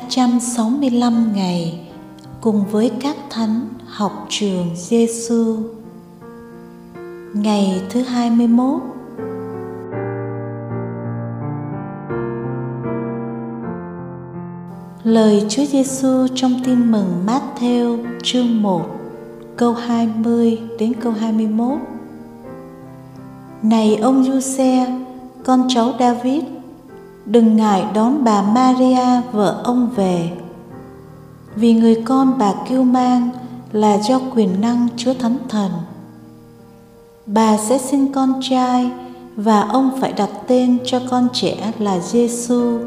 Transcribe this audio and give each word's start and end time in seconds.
365 0.00 1.32
ngày 1.34 1.80
cùng 2.40 2.64
với 2.70 2.90
các 3.00 3.16
thánh 3.30 3.68
học 3.86 4.26
trường 4.28 4.66
Giêsu. 4.76 5.56
Ngày 7.34 7.82
thứ 7.90 8.02
21 8.02 8.80
Lời 15.04 15.44
Chúa 15.48 15.64
Giêsu 15.64 16.26
trong 16.34 16.60
Tin 16.64 16.92
mừng 16.92 17.26
Matthew 17.26 18.04
chương 18.22 18.62
1 18.62 18.82
câu 19.56 19.72
20 19.72 20.58
đến 20.78 20.92
câu 21.00 21.12
21 21.12 21.78
Này 23.62 23.96
ông 23.96 24.24
Giuse, 24.24 24.86
con 25.44 25.66
cháu 25.68 25.92
David, 25.98 26.42
đừng 27.26 27.56
ngại 27.56 27.84
đón 27.94 28.24
bà 28.24 28.42
Maria 28.42 29.20
vợ 29.32 29.60
ông 29.64 29.90
về 29.96 30.30
vì 31.54 31.74
người 31.74 32.02
con 32.04 32.38
bà 32.38 32.52
kêu 32.68 32.84
mang 32.84 33.30
là 33.72 33.98
do 33.98 34.20
quyền 34.34 34.60
năng 34.60 34.88
Chúa 34.96 35.14
Thánh 35.14 35.38
Thần. 35.48 35.70
Bà 37.26 37.56
sẽ 37.56 37.78
sinh 37.78 38.12
con 38.12 38.40
trai 38.42 38.90
và 39.36 39.60
ông 39.60 39.90
phải 40.00 40.12
đặt 40.12 40.30
tên 40.46 40.78
cho 40.84 41.00
con 41.10 41.28
trẻ 41.32 41.72
là 41.78 41.98
Giêsu, 41.98 42.78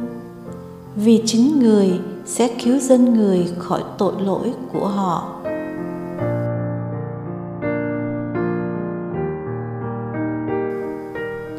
vì 0.96 1.24
chính 1.26 1.60
người 1.60 2.00
sẽ 2.26 2.48
cứu 2.64 2.80
dân 2.80 3.14
người 3.14 3.52
khỏi 3.58 3.84
tội 3.98 4.14
lỗi 4.22 4.54
của 4.74 4.88
họ. 4.88 5.43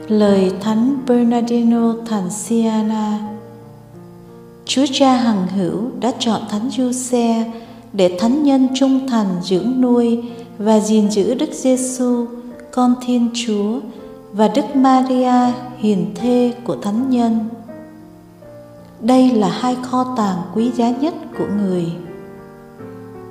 Lời 0.08 0.52
Thánh 0.60 0.96
Bernardino 1.06 1.94
Thành 2.06 2.30
Siena 2.30 3.18
Chúa 4.64 4.86
Cha 4.92 5.16
hằng 5.16 5.46
hữu 5.46 5.82
đã 6.00 6.12
chọn 6.18 6.42
Thánh 6.50 6.70
Giuse 6.70 7.52
để 7.92 8.16
thánh 8.20 8.42
nhân 8.42 8.68
trung 8.74 9.08
thành 9.08 9.26
dưỡng 9.42 9.80
nuôi 9.80 10.22
và 10.58 10.80
gìn 10.80 11.10
giữ 11.10 11.34
Đức 11.34 11.50
Giêsu, 11.52 12.26
con 12.72 12.94
Thiên 13.06 13.30
Chúa 13.34 13.80
và 14.32 14.48
Đức 14.48 14.76
Maria 14.76 15.52
hiền 15.78 16.12
thê 16.14 16.54
của 16.64 16.76
thánh 16.82 17.10
nhân. 17.10 17.38
Đây 19.00 19.30
là 19.30 19.48
hai 19.48 19.76
kho 19.82 20.14
tàng 20.16 20.42
quý 20.54 20.70
giá 20.76 20.90
nhất 20.90 21.14
của 21.38 21.46
người. 21.58 21.86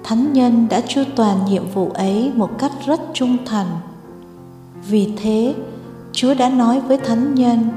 Thánh 0.04 0.34
nhân 0.34 0.68
đã 0.70 0.82
chu 0.88 1.04
toàn 1.16 1.38
nhiệm 1.50 1.64
vụ 1.74 1.90
ấy 1.94 2.32
một 2.36 2.50
cách 2.60 2.72
rất 2.86 3.02
trung 3.14 3.38
thành. 3.46 3.68
Vì 4.90 5.10
thế, 5.18 5.54
Chúa 6.16 6.34
đã 6.34 6.50
nói 6.50 6.80
với 6.80 6.98
thánh 6.98 7.36
nhân: 7.36 7.70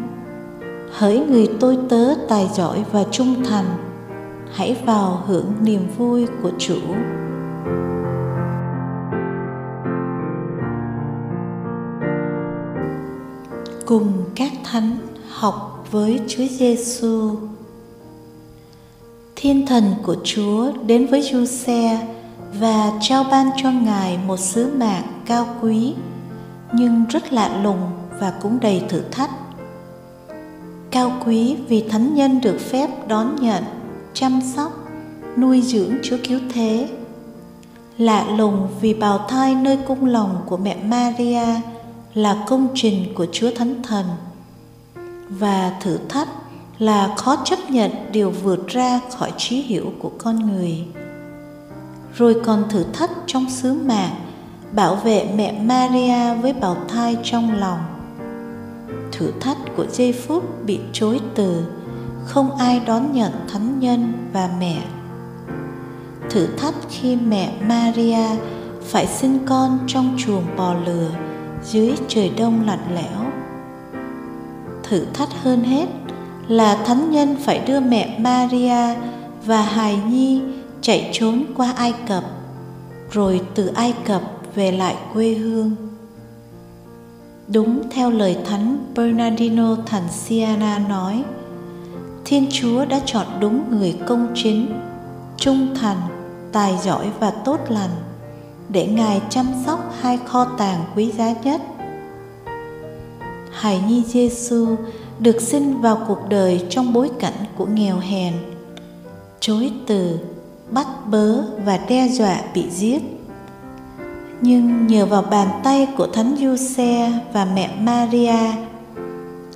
Hỡi 0.93 1.19
người 1.19 1.49
tôi 1.61 1.79
tớ 1.89 2.15
tài 2.29 2.49
giỏi 2.55 2.85
và 2.93 3.05
trung 3.11 3.45
thành, 3.45 3.65
hãy 4.53 4.77
vào 4.87 5.23
hưởng 5.27 5.53
niềm 5.61 5.81
vui 5.99 6.27
của 6.43 6.51
Chủ. 6.59 6.79
Cùng 13.87 14.13
các 14.35 14.53
thánh 14.65 14.99
học 15.29 15.87
với 15.91 16.21
Chúa 16.29 16.47
Giêsu. 16.51 17.37
Thiên 19.37 19.67
thần 19.67 19.85
của 20.03 20.17
Chúa 20.25 20.73
đến 20.87 21.07
với 21.07 21.23
Giuse 21.23 22.07
và 22.61 22.93
trao 23.01 23.25
ban 23.25 23.51
cho 23.63 23.71
ngài 23.71 24.19
một 24.27 24.37
sứ 24.37 24.71
mạng 24.79 25.23
cao 25.27 25.47
quý 25.63 25.95
nhưng 26.73 27.05
rất 27.09 27.33
lạ 27.33 27.61
lùng 27.63 27.81
và 28.21 28.33
cũng 28.43 28.61
đầy 28.61 28.83
thử 28.89 29.03
thách. 29.11 29.31
Cao 30.91 31.13
quý 31.25 31.57
vì 31.69 31.89
thánh 31.89 32.15
nhân 32.15 32.41
được 32.41 32.59
phép 32.61 32.91
đón 33.09 33.37
nhận, 33.41 33.65
chăm 34.15 34.41
sóc, 34.55 34.73
nuôi 35.37 35.63
dưỡng 35.63 35.95
chúa 36.03 36.17
cứu 36.25 36.41
thế. 36.53 36.89
Lạ 37.99 38.25
lùng 38.37 38.69
vì 38.81 38.95
bào 38.95 39.27
thai 39.29 39.55
nơi 39.55 39.79
cung 39.89 40.05
lòng 40.05 40.43
của 40.47 40.57
mẹ 40.57 40.77
maria 40.85 41.47
là 42.15 42.45
công 42.49 42.69
trình 42.75 43.15
của 43.15 43.27
chúa 43.33 43.51
thánh 43.57 43.83
thần. 43.83 44.07
Và 45.29 45.73
thử 45.81 45.99
thách 46.09 46.29
là 46.79 47.15
khó 47.17 47.37
chấp 47.45 47.59
nhận 47.71 47.91
điều 48.13 48.31
vượt 48.31 48.67
ra 48.67 49.01
khỏi 49.17 49.33
trí 49.37 49.57
hiểu 49.63 49.93
của 49.99 50.11
con 50.19 50.53
người. 50.53 50.85
Rồi 52.15 52.41
còn 52.45 52.65
thử 52.71 52.85
thách 52.93 53.11
trong 53.27 53.51
sứ 53.51 53.75
mạng 53.75 54.15
bảo 54.73 54.95
vệ 54.95 55.29
mẹ 55.37 55.61
maria 55.63 56.35
với 56.43 56.53
bào 56.53 56.77
thai 56.89 57.17
trong 57.23 57.59
lòng 57.59 57.96
thử 59.19 59.33
thách 59.41 59.57
của 59.77 59.87
giây 59.93 60.13
phút 60.13 60.65
bị 60.67 60.81
chối 60.93 61.21
từ, 61.35 61.65
không 62.25 62.57
ai 62.57 62.81
đón 62.87 63.13
nhận 63.13 63.33
thánh 63.53 63.81
nhân 63.81 64.13
và 64.33 64.51
mẹ. 64.61 64.83
Thử 66.31 66.47
thách 66.47 66.75
khi 66.91 67.17
mẹ 67.17 67.53
maria 67.63 68.39
phải 68.83 69.07
sinh 69.07 69.39
con 69.47 69.79
trong 69.87 70.17
chuồng 70.19 70.45
bò 70.57 70.75
lừa 70.75 71.11
dưới 71.65 71.95
trời 72.09 72.33
đông 72.39 72.67
lạnh 72.67 72.95
lẽo. 72.95 73.33
Thử 74.83 75.05
thách 75.15 75.29
hơn 75.43 75.65
hết 75.65 75.87
là 76.49 76.85
thánh 76.87 77.11
nhân 77.11 77.37
phải 77.45 77.59
đưa 77.67 77.81
mẹ 77.81 78.19
maria 78.19 78.95
và 79.45 79.63
hài 79.63 80.01
nhi 80.09 80.43
chạy 80.81 81.11
trốn 81.13 81.45
qua 81.57 81.73
ai 81.77 81.95
cập, 82.09 82.25
rồi 83.13 83.41
từ 83.55 83.67
ai 83.67 83.95
cập 84.05 84.23
về 84.55 84.73
lại 84.73 84.97
quê 85.15 85.35
hương. 85.35 85.77
Đúng 87.53 87.83
theo 87.91 88.11
lời 88.11 88.37
Thánh 88.45 88.79
Bernardino 88.95 89.77
Thành 89.87 90.09
Siena 90.11 90.79
nói, 90.79 91.23
Thiên 92.25 92.47
Chúa 92.51 92.85
đã 92.85 93.01
chọn 93.07 93.27
đúng 93.41 93.65
người 93.71 93.99
công 94.07 94.33
chính, 94.35 94.81
trung 95.37 95.75
thành, 95.81 95.97
tài 96.53 96.79
giỏi 96.83 97.07
và 97.21 97.31
tốt 97.31 97.61
lành 97.69 97.91
để 98.69 98.87
Ngài 98.87 99.21
chăm 99.31 99.47
sóc 99.67 99.95
hai 100.01 100.19
kho 100.27 100.45
tàng 100.45 100.85
quý 100.97 101.13
giá 101.13 101.35
nhất. 101.45 101.61
Hài 103.53 103.81
nhi 103.89 104.03
Giêsu 104.07 104.77
được 105.19 105.41
sinh 105.41 105.81
vào 105.81 106.05
cuộc 106.09 106.21
đời 106.29 106.67
trong 106.71 106.93
bối 106.93 107.11
cảnh 107.21 107.45
của 107.57 107.67
nghèo 107.67 107.99
hèn, 107.99 108.35
chối 109.41 109.71
từ, 109.87 110.19
bắt 110.71 110.87
bớ 111.11 111.43
và 111.65 111.81
đe 111.89 112.09
dọa 112.09 112.41
bị 112.55 112.71
giết 112.71 113.03
nhưng 114.41 114.87
nhờ 114.87 115.07
vào 115.07 115.23
bàn 115.23 115.49
tay 115.65 115.89
của 115.97 116.07
thánh 116.07 116.37
Giuse 116.37 117.13
và 117.33 117.47
mẹ 117.55 117.71
Maria, 117.81 118.53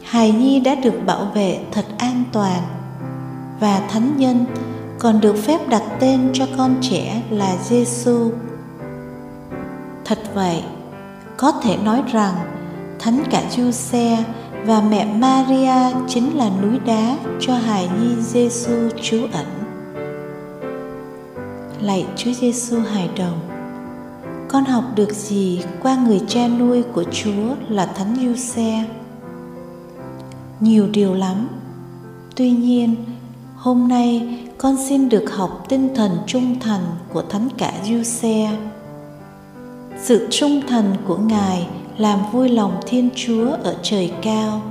hài 0.03 0.33
nhi 0.33 0.61
đã 0.61 0.75
được 0.75 0.95
bảo 1.07 1.25
vệ 1.35 1.61
thật 1.73 1.85
an 1.99 2.25
toàn 2.33 2.63
và 3.61 3.81
thánh 3.89 4.17
nhân 4.17 4.45
còn 4.99 5.21
được 5.21 5.37
phép 5.37 5.69
đặt 5.69 5.83
tên 6.01 6.31
cho 6.33 6.47
con 6.59 6.77
trẻ 6.81 7.23
là 7.31 7.57
Giêsu. 7.63 8.31
Thật 10.05 10.19
vậy, 10.35 10.63
có 11.37 11.53
thể 11.63 11.77
nói 11.77 12.03
rằng 12.13 12.35
thánh 12.99 13.23
cả 13.31 13.43
Giuse 13.51 14.25
và 14.65 14.83
mẹ 14.91 15.05
Maria 15.05 15.97
chính 16.09 16.39
là 16.39 16.51
núi 16.63 16.79
đá 16.87 17.17
cho 17.41 17.55
hài 17.55 17.89
nhi 18.01 18.15
Giêsu 18.23 18.89
trú 19.03 19.27
ẩn. 19.33 19.47
Lạy 21.81 22.07
Chúa 22.17 22.33
Giêsu 22.33 22.81
hài 22.81 23.09
đồng, 23.19 23.50
con 24.53 24.65
học 24.65 24.85
được 24.95 25.13
gì 25.13 25.63
qua 25.83 25.97
người 25.97 26.21
cha 26.29 26.49
nuôi 26.49 26.83
của 26.83 27.05
Chúa 27.05 27.55
là 27.69 27.87
Thánh 27.87 28.17
Giuse? 28.17 28.85
Nhiều 30.61 30.89
điều 30.93 31.15
lắm. 31.15 31.49
Tuy 32.37 32.51
nhiên, 32.51 32.95
hôm 33.57 33.89
nay 33.89 34.39
con 34.59 34.77
xin 34.89 35.09
được 35.09 35.33
học 35.33 35.67
tinh 35.69 35.89
thần 35.95 36.11
trung 36.27 36.61
thành 36.61 36.83
của 37.13 37.23
Thánh 37.23 37.49
cả 37.59 37.73
Giuse. 37.85 38.51
Sự 40.03 40.27
trung 40.31 40.61
thành 40.69 40.95
của 41.07 41.17
Ngài 41.17 41.67
làm 41.99 42.19
vui 42.33 42.49
lòng 42.49 42.81
Thiên 42.87 43.11
Chúa 43.15 43.51
ở 43.51 43.77
trời 43.83 44.13
cao, 44.23 44.63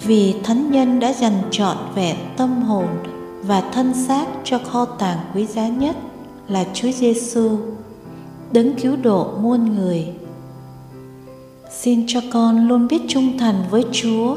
vì 0.00 0.34
Thánh 0.44 0.70
Nhân 0.70 1.00
đã 1.00 1.12
dành 1.12 1.42
trọn 1.50 1.76
vẹn 1.94 2.16
tâm 2.36 2.62
hồn 2.62 2.86
và 3.42 3.60
thân 3.72 3.94
xác 3.94 4.26
cho 4.44 4.58
kho 4.58 4.84
tàng 4.84 5.18
quý 5.34 5.46
giá 5.46 5.68
nhất 5.68 5.96
là 6.48 6.64
Chúa 6.74 6.90
Giêsu 6.92 7.58
đấng 8.52 8.74
cứu 8.74 8.96
độ 8.96 9.30
muôn 9.40 9.74
người. 9.74 10.06
Xin 11.70 12.04
cho 12.08 12.20
con 12.32 12.68
luôn 12.68 12.88
biết 12.88 13.02
trung 13.08 13.38
thành 13.38 13.64
với 13.70 13.84
chúa, 13.92 14.36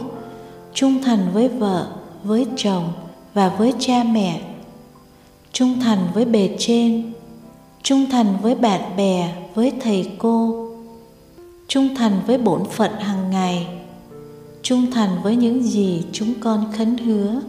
trung 0.74 1.04
thành 1.04 1.28
với 1.34 1.48
vợ, 1.48 1.88
với 2.24 2.46
chồng 2.56 2.94
và 3.34 3.50
với 3.50 3.74
cha 3.80 4.04
mẹ. 4.04 4.42
Trung 5.52 5.80
thành 5.80 6.08
với 6.14 6.26
bề 6.26 6.56
trên, 6.60 7.14
trung 7.84 8.06
thành 8.12 8.38
với 8.42 8.56
bạn 8.56 8.82
bè, 8.98 9.36
với 9.56 9.72
thầy 9.82 10.12
cô. 10.18 10.62
Trung 11.68 11.96
thành 11.96 12.22
với 12.28 12.38
bổn 12.38 12.66
phận 12.66 12.92
hàng 12.92 13.30
ngày, 13.32 13.68
trung 14.62 14.92
thành 14.92 15.10
với 15.24 15.36
những 15.36 15.64
gì 15.64 16.04
chúng 16.12 16.34
con 16.40 16.72
khấn 16.78 16.98
hứa. 16.98 17.42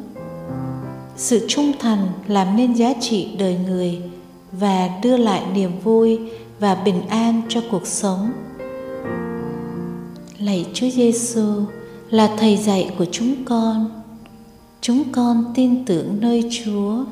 Sự 1.16 1.46
trung 1.48 1.72
thành 1.78 2.06
làm 2.26 2.56
nên 2.56 2.72
giá 2.72 2.92
trị 3.00 3.28
đời 3.38 3.58
người 3.66 4.02
và 4.52 4.88
đưa 5.02 5.16
lại 5.16 5.42
niềm 5.54 5.70
vui 5.84 6.20
và 6.60 6.74
bình 6.74 7.08
an 7.08 7.42
cho 7.48 7.60
cuộc 7.70 7.86
sống. 7.86 8.32
Lạy 10.38 10.66
Chúa 10.74 10.88
Giêsu 10.90 11.62
là 12.10 12.30
thầy 12.38 12.56
dạy 12.56 12.94
của 12.98 13.04
chúng 13.12 13.44
con. 13.44 14.02
Chúng 14.80 15.02
con 15.12 15.44
tin 15.54 15.84
tưởng 15.84 16.16
nơi 16.20 16.48
Chúa. 16.50 17.04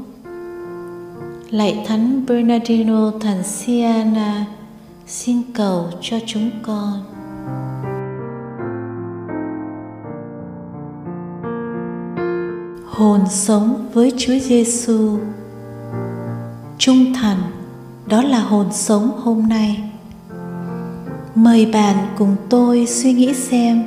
Lạy 1.50 1.84
Thánh 1.86 2.26
Bernardino 2.26 3.12
thành 3.20 3.42
Siena, 3.42 4.46
xin 5.06 5.42
cầu 5.54 5.88
cho 6.00 6.16
chúng 6.26 6.50
con. 6.62 7.04
Hồn 12.86 13.20
sống 13.30 13.90
với 13.92 14.12
Chúa 14.16 14.38
Giêsu. 14.38 15.18
Trung 16.78 17.14
thành, 17.14 17.38
đó 18.06 18.22
là 18.22 18.40
hồn 18.40 18.66
sống 18.72 19.20
hôm 19.24 19.48
nay. 19.48 19.80
Mời 21.34 21.66
bạn 21.66 21.96
cùng 22.18 22.36
tôi 22.48 22.86
suy 22.86 23.12
nghĩ 23.12 23.34
xem, 23.34 23.84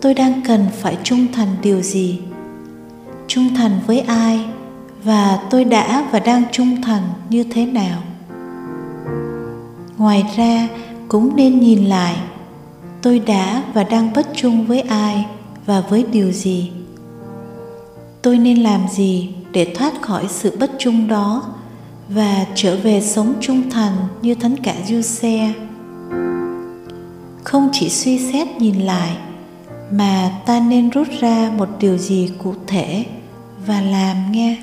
tôi 0.00 0.14
đang 0.14 0.40
cần 0.46 0.66
phải 0.72 0.98
trung 1.02 1.26
thành 1.32 1.56
điều 1.62 1.80
gì? 1.80 2.20
Trung 3.26 3.54
thành 3.54 3.80
với 3.86 4.00
ai 4.00 4.40
và 5.04 5.38
tôi 5.50 5.64
đã 5.64 6.08
và 6.12 6.18
đang 6.18 6.42
trung 6.52 6.82
thành 6.82 7.02
như 7.30 7.44
thế 7.44 7.66
nào? 7.66 8.02
Ngoài 9.98 10.24
ra, 10.36 10.68
cũng 11.08 11.36
nên 11.36 11.60
nhìn 11.60 11.84
lại, 11.84 12.16
tôi 13.02 13.18
đã 13.18 13.62
và 13.74 13.84
đang 13.84 14.12
bất 14.12 14.26
trung 14.34 14.66
với 14.66 14.80
ai 14.80 15.26
và 15.66 15.80
với 15.80 16.04
điều 16.12 16.32
gì? 16.32 16.72
Tôi 18.22 18.38
nên 18.38 18.62
làm 18.62 18.80
gì 18.88 19.34
để 19.52 19.74
thoát 19.74 20.02
khỏi 20.02 20.26
sự 20.28 20.56
bất 20.60 20.70
trung 20.78 21.08
đó 21.08 21.42
và 22.08 22.46
trở 22.54 22.76
về 22.76 23.00
sống 23.00 23.34
trung 23.40 23.70
thành 23.70 23.96
như 24.22 24.34
thánh 24.34 24.56
cả 24.56 24.74
du 24.86 25.00
xe 25.00 25.52
không 27.44 27.68
chỉ 27.72 27.88
suy 27.88 28.32
xét 28.32 28.48
nhìn 28.58 28.80
lại, 28.80 29.16
mà 29.90 30.30
ta 30.46 30.60
nên 30.60 30.90
rút 30.90 31.08
ra 31.20 31.50
một 31.56 31.68
điều 31.80 31.98
gì 31.98 32.30
cụ 32.38 32.54
thể 32.66 33.04
và 33.66 33.80
làm 33.80 34.32
nghe. 34.32 34.56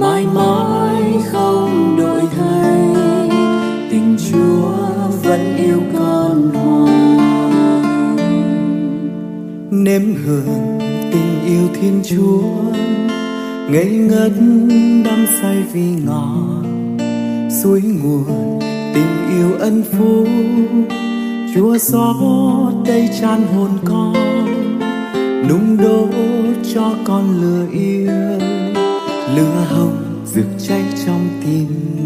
Mai 0.00 0.26
mãi 0.34 1.02
không 1.32 1.96
đổi 1.98 2.22
thay. 2.36 2.80
Tình 3.90 4.16
chúa 4.30 4.72
vẫn 5.22 5.56
yêu 5.56 5.80
con 5.98 6.50
hoa 6.54 6.80
nếm 9.70 10.02
hưởng 10.24 10.78
tình 11.12 11.44
yêu 11.46 11.68
thiên 11.74 12.02
chúa, 12.04 12.42
ngây 13.70 13.86
ngất 13.86 14.32
đắm 15.04 15.26
say 15.40 15.56
vì 15.72 15.94
ngọt 16.04 16.64
suối 17.62 17.82
nguồn 17.82 18.60
tình 18.94 19.28
yêu 19.36 19.50
ân 19.60 19.82
phú, 19.92 20.26
chúa 21.54 21.78
xót 21.78 22.74
đây 22.86 23.08
chan 23.20 23.40
hồn 23.54 23.70
con, 23.84 24.14
nung 25.48 25.76
đốt 25.76 26.08
cho 26.74 26.92
con 27.04 27.40
lửa 27.40 27.66
yêu 27.72 28.69
lửa 29.36 29.64
hồng 29.70 30.24
rực 30.26 30.46
cháy 30.58 30.84
trong 31.06 31.28
tim 31.44 31.99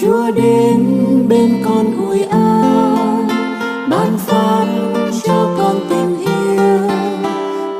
chúa 0.00 0.30
đến 0.30 0.78
bên 1.28 1.62
con 1.64 2.06
ủi 2.08 2.22
an, 2.22 3.28
ban 3.90 4.18
phát 4.18 4.66
cho 5.24 5.54
con 5.58 5.76
tình 5.90 6.18
yêu. 6.18 6.78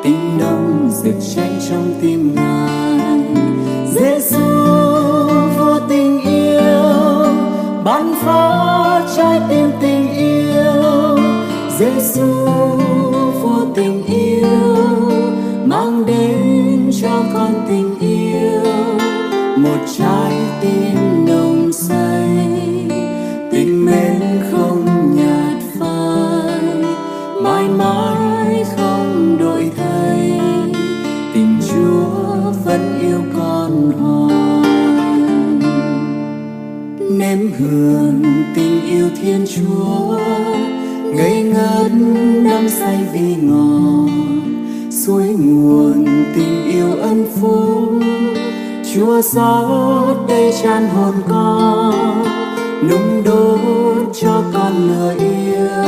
Tình 0.02 0.38
nồng 0.38 0.88
rực 0.90 1.14
cháy 1.36 1.50
trong 1.68 1.94
tim 2.02 2.34
ngài. 2.34 3.20
Giêsu 3.94 4.46
vô 5.58 5.78
tình 5.88 6.20
yêu, 6.20 6.82
ban 7.84 8.14
phát 8.14 9.06
trái 9.16 9.40
tim 9.48 9.70
tình 9.80 10.14
yêu. 10.14 11.18
Giêsu 11.78 12.26
vô 13.42 13.56
tình 13.74 14.04
yêu, 14.06 14.76
mang 15.64 16.06
đến 16.06 16.90
cho 17.02 17.22
con 17.34 17.54
tình 17.68 17.98
yêu. 18.00 18.72
Một 19.56 19.78
trái 19.98 20.32
tim 20.60 21.09
say, 21.88 22.28
tình 23.50 23.84
mến 23.84 24.20
không 24.50 24.84
nhạt 25.16 25.62
phai, 25.78 26.84
mãi 27.42 27.68
mãi 27.68 28.64
không 28.76 29.36
đổi 29.38 29.70
thay. 29.76 30.40
Tình 31.34 31.58
chúa 31.68 32.06
vẫn 32.64 32.98
yêu 33.00 33.22
con 33.36 33.92
hoài. 33.92 34.60
Nếm 37.10 37.52
hương 37.58 38.22
tình 38.54 38.80
yêu 38.90 39.08
thiên 39.22 39.46
chúa, 39.56 40.18
ngây 41.14 41.42
ngất 41.42 41.92
đắm 42.44 42.68
say 42.68 42.98
vì 43.12 43.34
ngọt. 43.36 44.08
Suối 44.90 45.28
nguồn 45.28 46.04
tình 46.34 46.72
yêu 46.72 46.92
ân 47.00 47.26
phú 47.40 47.90
chúa 48.94 49.22
xót 49.22 50.16
đây 50.28 50.52
chan 50.62 50.88
hồn 50.88 51.14
con, 51.28 52.24
nung 52.88 53.22
đốt 53.24 54.16
cho 54.20 54.42
con 54.52 54.72
lửa 54.88 55.14
yêu, 55.18 55.84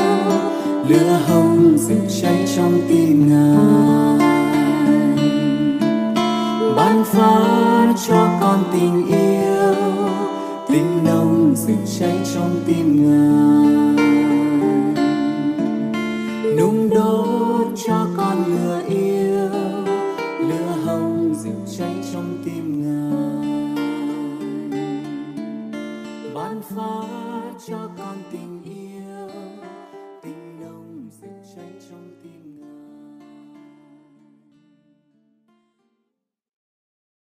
lửa 0.89 1.19
hồng 1.29 1.75
rực 1.79 2.23
cháy 2.23 2.45
trong 2.57 2.81
tim 2.89 3.29
ngài. 3.29 4.19
Ban 6.77 7.05
phát 7.05 7.95
cho 8.09 8.29
con 8.41 8.65
tình 8.73 9.07
yêu, 9.07 9.75
tình 10.69 11.05
nồng 11.05 11.55
rực 11.57 11.99
cháy 11.99 12.19
trong 12.35 12.51
tim 12.67 13.03
ngài. 13.03 13.82